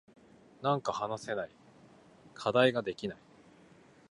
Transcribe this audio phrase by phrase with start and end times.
[0.63, 1.49] なんか話せない。
[2.33, 3.17] 課題ができない。